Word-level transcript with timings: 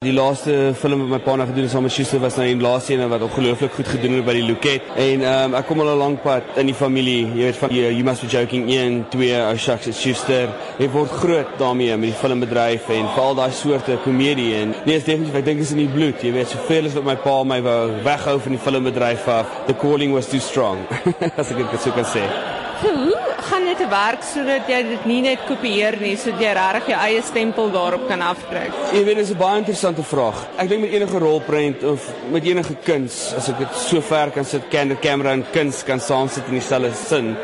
Die 0.00 0.14
laaste 0.16 0.52
film 0.80 1.02
wat 1.02 1.10
my 1.10 1.18
pa 1.20 1.32
nou 1.36 1.44
gedoen 1.50 1.66
het 1.66 1.72
saam 1.74 1.82
met 1.84 1.92
Schuster 1.92 2.22
was 2.22 2.38
nou 2.38 2.46
die 2.48 2.56
laaste 2.56 2.94
een 2.94 3.10
wat 3.12 3.20
ongelooflik 3.26 3.74
goed 3.76 3.88
gedoen 3.92 4.14
het 4.16 4.24
by 4.24 4.32
die 4.38 4.44
Loket. 4.46 4.86
En 4.96 5.24
ehm 5.26 5.50
um, 5.50 5.56
ek 5.58 5.66
kom 5.68 5.82
al 5.84 5.90
'n 5.92 5.98
lank 6.00 6.22
pad 6.22 6.56
in 6.62 6.70
die 6.70 6.74
familie. 6.74 7.26
Jy 7.26 7.42
weet 7.50 7.58
van 7.60 7.74
you, 7.76 7.90
you 7.92 8.04
must 8.04 8.24
be 8.24 8.28
joking 8.32 8.70
1, 8.70 9.04
2, 9.10 9.34
oh 9.42 9.58
shucks, 9.58 9.90
it's 9.90 10.00
Schuster. 10.00 10.48
Hy 10.78 10.88
word 10.88 11.10
groot 11.10 11.52
daarmee 11.58 11.96
met 11.96 12.14
die 12.14 12.20
filmbedryf 12.22 12.88
en 12.88 13.12
veral 13.12 13.34
daai 13.34 13.52
soorte 13.52 13.98
komedie 14.04 14.54
en 14.62 14.72
nee, 14.86 14.96
is 14.96 15.04
definitief 15.04 15.34
ek 15.34 15.44
dink 15.44 15.60
is 15.60 15.74
in 15.76 15.84
die 15.84 15.92
bloed. 15.92 16.24
Jy 16.24 16.32
weet, 16.32 16.48
soveel 16.48 16.88
as 16.88 16.96
wat 16.96 17.04
my 17.04 17.16
pa 17.16 17.36
my 17.44 17.60
wou 17.60 17.90
weghou 18.02 18.38
van 18.40 18.56
die 18.56 18.62
filmbedryf 18.64 19.28
af. 19.28 19.52
The 19.66 19.76
calling 19.76 20.16
was 20.16 20.32
too 20.32 20.40
strong. 20.40 20.80
As 21.36 21.52
ek 21.52 21.60
dit 21.60 21.80
sou 21.80 21.92
kan 21.92 22.08
sê. 22.08 22.24
So, 22.80 22.88
hoe 22.96 23.16
gaan 23.44 23.64
dit 23.68 23.80
werk 23.88 24.22
sodat 24.24 24.68
jy 24.72 24.78
dit 24.88 25.02
nie 25.04 25.18
net 25.20 25.42
kopieer 25.44 25.98
nie, 26.00 26.14
sodat 26.16 26.40
jy 26.40 26.52
regtig 26.56 26.86
jou 26.94 27.00
eie 27.04 27.20
stempel 27.28 27.68
daarop 27.74 28.06
kan 28.08 28.22
afdruk? 28.24 28.72
Jy 28.94 29.02
weet, 29.04 29.18
dit 29.20 29.26
is 29.26 29.32
'n 29.34 29.36
baie 29.42 29.58
interessante 29.58 30.02
vraag. 30.02 30.38
Ek 30.56 30.68
dink 30.68 30.80
met 30.80 30.92
enige 30.96 31.18
rolprent 31.18 31.84
of 31.84 32.00
met 32.30 32.44
enige 32.44 32.74
kuns, 32.84 33.34
as 33.36 33.48
ek 33.48 33.58
dit 33.58 33.74
so 33.74 34.00
ver 34.00 34.30
kan 34.30 34.44
sit, 34.44 34.62
kan 34.70 34.88
'n 34.88 34.98
kamera 34.98 35.32
en 35.32 35.44
kuns 35.52 35.84
kan 35.84 36.00
saamsit 36.00 36.48
in 36.48 36.54
dieselfde 36.54 36.94
sin 36.94 37.36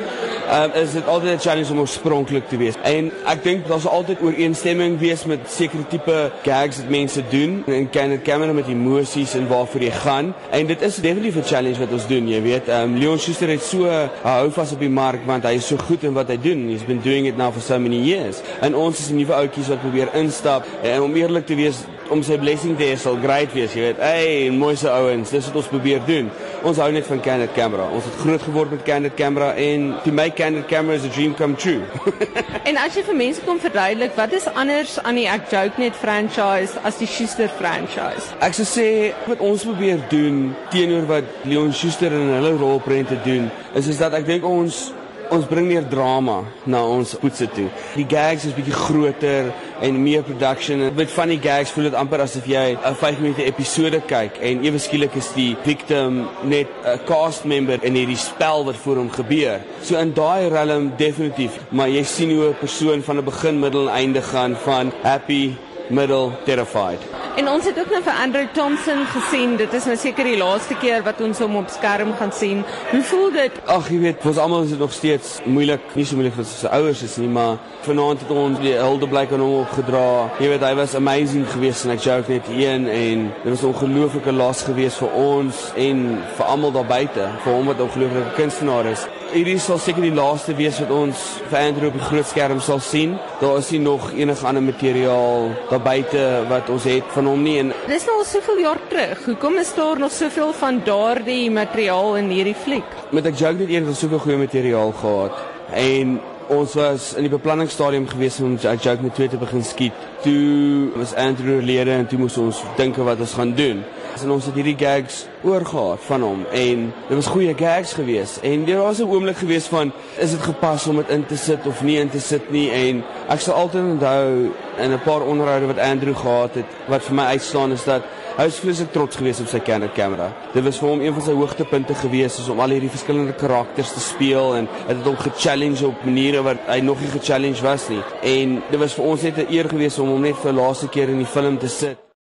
um, 0.50 0.70
is 0.82 0.92
dit 0.92 1.06
altyd 1.06 1.34
'n 1.34 1.41
challenge 1.41 1.73
om 1.73 1.78
oorspronklik 1.78 2.48
te 2.48 2.56
wees. 2.56 2.74
En 2.82 3.12
ek 3.24 3.42
dink 3.42 3.68
daar 3.68 3.80
sal 3.80 3.91
altyd 3.91 4.20
ooreenstemming 4.20 4.98
wees 4.98 5.24
met 5.24 5.41
sekere 5.48 5.86
tipe 5.88 6.30
gags 6.42 6.77
wat 6.77 6.88
mense 6.88 7.22
doen 7.30 7.62
en 7.66 7.91
kan 7.91 8.09
dit 8.09 8.22
kamera 8.22 8.52
met 8.52 8.69
emosies 8.69 9.34
en 9.34 9.48
waarvoor 9.48 9.80
jy 9.80 9.91
gaan. 9.91 10.34
En 10.50 10.66
dit 10.66 10.82
is 10.82 10.96
definitief 10.96 11.36
'n 11.36 11.42
challenge 11.42 11.78
wat 11.78 11.92
ons 11.92 12.06
doen, 12.06 12.28
jy 12.28 12.42
weet. 12.42 12.69
Um, 12.69 12.98
Leon 12.98 13.19
Schuster 13.19 13.48
het 13.48 13.62
so 13.62 14.09
hou 14.22 14.50
vas 14.50 14.72
op 14.72 14.80
die 14.80 14.88
mark 14.88 15.27
want 15.27 15.45
hy 15.45 15.55
is 15.55 15.66
so 15.66 15.77
goed 15.77 16.02
in 16.02 16.12
wat 16.12 16.28
hy 16.28 16.38
doen. 16.41 16.69
He's 16.69 16.84
been 16.84 17.00
doing 17.02 17.27
it 17.27 17.36
now 17.36 17.52
for 17.52 17.62
so 17.62 17.78
many 17.78 18.00
years. 18.02 18.36
En 18.60 18.77
ons 18.77 18.98
is 18.98 19.10
'n 19.10 19.16
nuwe 19.16 19.33
ouetjies 19.33 19.69
wat 19.69 19.80
probeer 19.80 20.08
instap 20.14 20.66
en 20.83 21.02
om 21.02 21.14
eerlik 21.14 21.47
te 21.47 21.55
wees 21.55 21.77
om 22.12 22.23
sy 22.27 22.37
blessing 22.41 22.77
te 22.78 22.87
hê 22.91 22.96
sal 23.01 23.19
great 23.23 23.52
wees, 23.56 23.74
jy 23.74 23.84
weet. 23.88 24.01
Hey, 24.02 24.51
mooi 24.55 24.74
se 24.78 24.91
ouens, 24.91 25.33
dis 25.33 25.48
wat 25.51 25.59
ons 25.62 25.70
probeer 25.70 26.02
doen. 26.06 26.30
Ons 26.67 26.80
hou 26.83 26.89
net 26.94 27.06
van 27.08 27.22
candid 27.25 27.53
camera. 27.56 27.89
Ons 27.94 28.06
het 28.08 28.19
groot 28.22 28.42
geword 28.47 28.75
met 28.75 28.84
candid 28.86 29.17
camera 29.19 29.53
en 29.61 29.89
to 30.05 30.14
make 30.14 30.36
candid 30.39 30.67
camera 30.70 30.98
is 30.98 31.06
a 31.06 31.12
dream 31.12 31.34
come 31.39 31.56
true. 31.56 31.83
en 32.69 32.80
as 32.83 32.98
jy 32.98 33.06
vir 33.06 33.19
mense 33.19 33.45
kom 33.47 33.61
verduidelik, 33.62 34.14
wat 34.19 34.36
is 34.36 34.48
anders 34.55 34.98
aan 35.03 35.20
die 35.20 35.27
Ek 35.30 35.48
Joke 35.53 35.83
Net 35.83 35.97
franchise 35.98 36.78
as 36.86 37.00
die 37.00 37.11
Schuster 37.11 37.50
franchise? 37.58 38.30
Ek 38.45 38.55
sou 38.56 38.67
sê 38.69 38.89
wat 39.27 39.42
ons 39.45 39.67
probeer 39.67 40.02
doen 40.12 40.55
teenoor 40.75 41.08
wat 41.11 41.48
Leon 41.48 41.75
Schuster 41.75 42.14
in 42.14 42.30
hulle 42.36 42.55
rolprente 42.61 43.19
doen, 43.27 43.50
is 43.75 43.91
is 43.91 44.00
dat 44.02 44.14
ek 44.19 44.27
dink 44.28 44.47
ons 44.47 44.86
ons 45.34 45.46
bring 45.48 45.66
meer 45.69 45.84
drama 45.91 46.42
na 46.66 46.82
ons 46.86 47.14
poetse 47.20 47.48
toe. 47.55 47.66
Die 47.96 48.06
gags 48.08 48.46
is 48.48 48.55
bietjie 48.56 48.74
groter 48.77 49.50
en 49.84 49.98
meer 50.02 50.24
production. 50.27 50.84
Met 50.96 51.12
van 51.14 51.33
die 51.33 51.41
gags 51.42 51.72
voel 51.74 51.91
dit 51.91 51.98
amper 51.98 52.22
asof 52.24 52.46
jy 52.46 52.77
'n 52.77 52.94
5 52.94 53.20
minute 53.20 53.44
episode 53.44 54.00
kyk 54.06 54.38
en 54.41 54.64
ewe 54.64 54.78
skielik 54.78 55.14
is 55.16 55.33
die 55.34 55.56
victim 55.62 56.28
net 56.42 56.68
'n 56.84 56.98
cast 57.06 57.44
member 57.44 57.78
in 57.83 57.94
hierdie 57.94 58.16
spel 58.16 58.64
wat 58.64 58.77
voor 58.77 58.96
hom 58.96 59.10
gebeur. 59.10 59.60
So 59.83 59.96
in 59.98 60.12
daai 60.12 60.48
realm 60.48 60.92
definitief, 60.96 61.58
maar 61.70 61.88
jy 61.88 62.05
sien 62.05 62.30
hoe 62.30 62.48
'n 62.50 62.58
persoon 62.61 63.02
van 63.02 63.18
'n 63.18 63.24
begin, 63.24 63.61
middel 63.61 63.88
en 63.88 63.94
einde 63.94 64.22
gaan 64.22 64.56
van 64.56 64.92
happy, 65.02 65.55
middle, 65.88 66.30
terrified. 66.44 67.25
En 67.37 67.48
ons 67.48 67.65
het 67.69 67.79
ook 67.79 67.91
nou 67.92 67.98
vir 68.01 68.15
Andrew 68.17 68.47
Thompson 68.56 69.03
gesien. 69.12 69.59
Dit 69.61 69.73
is 69.77 69.84
nou 69.84 69.97
seker 70.01 70.25
die 70.25 70.39
laaste 70.41 70.73
keer 70.81 71.03
wat 71.05 71.19
ons 71.20 71.42
hom 71.45 71.59
op 71.61 71.69
skerm 71.69 72.15
gaan 72.17 72.31
sien. 72.33 72.62
Hoe 72.89 73.03
voel 73.11 73.27
dit? 73.34 73.59
Ag, 73.69 73.91
jy 73.92 73.98
weet, 74.06 74.23
vir 74.23 74.31
ons 74.31 74.41
almal 74.41 74.65
is 74.65 74.73
dit 74.73 74.81
nog 74.81 74.95
steeds 74.97 75.34
moeilik. 75.45 75.84
Nie 75.98 76.07
so 76.09 76.17
moeilik 76.17 76.33
vir 76.39 76.47
sy 76.48 76.70
ouers 76.79 77.03
is 77.05 77.19
nie, 77.20 77.29
maar 77.29 77.59
vanaand 77.84 78.25
het 78.25 78.33
ons 78.33 78.62
die 78.64 78.73
hulde 78.79 79.09
blyk 79.12 79.37
aan 79.37 79.45
hom 79.45 79.59
opgedra. 79.67 80.07
Jy 80.41 80.48
weet, 80.55 80.64
hy 80.64 80.73
was 80.81 80.97
amazing 80.97 81.45
geweest 81.53 81.84
en 81.84 81.92
ek 81.98 82.07
joke 82.09 82.33
net 82.33 82.48
een 82.57 82.89
en 82.89 83.29
dit 83.42 83.53
was 83.53 83.67
'n 83.67 83.73
ongelooflike 83.75 84.33
las 84.33 84.64
geweest 84.64 85.05
vir 85.05 85.12
ons 85.12 85.61
en 85.77 86.03
vir 86.39 86.47
almal 86.47 86.73
daar 86.73 86.89
buite, 86.89 87.29
vir 87.45 87.53
hom 87.53 87.67
wat 87.67 87.77
'n 87.77 87.89
ongelooflike 87.91 88.33
kunstenaar 88.41 88.87
is 88.87 89.05
hierdie 89.32 89.58
sal 89.62 89.78
seker 89.82 90.05
die 90.05 90.14
laaste 90.14 90.55
wees 90.58 90.78
wat 90.83 90.90
ons 90.95 91.23
vir 91.51 91.58
Andrew 91.58 91.89
op 91.90 91.96
die 91.98 92.05
groot 92.05 92.28
skerm 92.28 92.61
sal 92.64 92.80
sien. 92.84 93.17
Daar 93.40 93.58
is 93.61 93.70
nie 93.74 93.80
nog 93.83 94.08
enige 94.14 94.46
ander 94.46 94.64
materiaal 94.64 95.51
daar 95.70 95.83
buite 95.83 96.23
wat 96.51 96.70
ons 96.73 96.86
het 96.89 97.11
van 97.14 97.30
hom 97.30 97.42
nie 97.42 97.56
en 97.62 97.73
Dis 97.89 98.06
nou 98.08 98.18
al 98.20 98.28
soveel 98.28 98.62
jaar 98.64 98.80
terug. 98.90 99.24
Hoekom 99.27 99.58
is 99.62 99.74
daar 99.77 100.01
nog 100.02 100.14
soveel 100.14 100.52
van 100.61 100.80
daardie 100.86 101.51
materiaal 101.51 102.17
in 102.23 102.30
hierdie 102.34 102.56
fliek? 102.56 102.96
Met 103.11 103.28
ek 103.33 103.39
joke 103.40 103.61
net 103.62 103.74
eers 103.74 103.90
het 103.90 104.01
soveel 104.01 104.23
goeie 104.24 104.40
materiaal 104.45 104.95
gehad 105.02 105.45
en 105.74 106.18
ons 106.55 106.74
was 106.78 107.11
in 107.18 107.27
die 107.27 107.33
beplanningsstadium 107.33 108.06
gewees 108.06 108.39
om 108.45 108.55
ek 108.62 108.84
joke 108.86 109.02
met 109.02 109.17
twee 109.18 109.30
te 109.33 109.40
begin 109.40 109.64
skiet. 109.67 110.06
Toe 110.22 110.92
was 110.95 111.17
Andrew 111.18 111.58
lede 111.64 111.96
en 111.96 112.06
toe 112.06 112.20
moes 112.22 112.39
ons 112.39 112.62
dink 112.78 112.98
wat 113.02 113.22
ons 113.22 113.39
gaan 113.39 113.56
doen 113.58 113.83
en 114.22 114.30
ons 114.30 114.44
het 114.44 114.54
hierdie 114.54 114.77
gags 114.78 115.27
oorgehad 115.42 116.00
van 116.06 116.22
hom 116.22 116.44
en 116.50 116.92
dit 117.08 117.16
was 117.16 117.27
goeie 117.27 117.54
gags 117.54 117.92
geweest 117.92 118.40
en 118.46 118.64
daar 118.64 118.84
was 118.84 118.98
'n 118.98 119.10
oomblik 119.10 119.36
geweest 119.36 119.68
van 119.68 119.92
is 120.18 120.30
dit 120.30 120.40
gepas 120.40 120.86
om 120.86 120.96
dit 120.96 121.08
in 121.08 121.27
te 121.27 121.36
sit 121.36 121.66
of 121.66 121.82
nie 121.82 121.98
in 121.98 122.10
te 122.10 122.20
sit 122.20 122.50
nie 122.50 122.70
en 122.70 123.04
ek 123.28 123.40
sal 123.40 123.54
altyd 123.54 123.84
onthou 123.84 124.50
in 124.78 124.92
'n 124.92 125.02
paar 125.04 125.22
onderhoude 125.22 125.66
wat 125.66 125.78
Andrew 125.78 126.16
gehad 126.16 126.54
het 126.54 126.66
wat 126.88 127.02
vir 127.02 127.14
my 127.14 127.22
uitstaan 127.22 127.72
is 127.72 127.84
dat 127.84 128.02
hy 128.37 128.44
was 128.44 128.58
vreeslik 128.60 128.93
trots 128.93 129.16
geweest 129.16 129.40
op 129.40 129.49
sy 129.49 129.60
Canon 129.64 129.93
kamera. 129.96 130.28
Dit 130.52 130.64
was 130.64 130.78
vir 130.78 130.88
hom 130.88 131.00
een 131.00 131.14
van 131.16 131.22
sy 131.22 131.32
hoogtepunte 131.32 131.94
geweest 131.94 132.38
is 132.38 132.48
om 132.52 132.60
al 132.60 132.75
hierdie 132.76 132.93
verskillende 132.93 133.32
karakters 133.32 133.93
te 133.93 134.00
speel 134.00 134.54
en 134.56 134.69
dit 134.87 134.96
het 134.96 135.06
hom 135.08 135.16
ge-challenge 135.16 135.87
op 135.87 136.04
maniere 136.04 136.43
wat 136.43 136.56
hy 136.66 136.81
nog 136.81 137.00
nie 137.00 137.12
ge-challenge 137.16 137.62
was 137.62 137.88
nie. 137.88 138.02
En 138.22 138.62
dit 138.70 138.81
was 138.81 138.94
vir 138.94 139.04
ons 139.04 139.22
net 139.22 139.37
'n 139.38 139.52
eer 139.52 139.69
geweest 139.69 139.98
om 139.98 140.08
hom 140.08 140.20
net 140.20 140.37
vir 140.37 140.52
laaste 140.52 140.88
keer 140.88 141.08
in 141.08 141.19
die 141.19 141.32
film 141.32 141.58
te 141.58 141.69
sit. 141.69 142.06